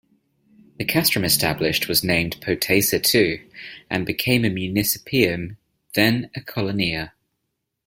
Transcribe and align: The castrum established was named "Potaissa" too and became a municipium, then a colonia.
The 0.79 0.85
castrum 0.85 1.23
established 1.23 1.87
was 1.87 2.03
named 2.03 2.37
"Potaissa" 2.41 2.97
too 3.03 3.39
and 3.87 4.03
became 4.03 4.43
a 4.43 4.49
municipium, 4.49 5.57
then 5.93 6.31
a 6.33 6.41
colonia. 6.41 7.13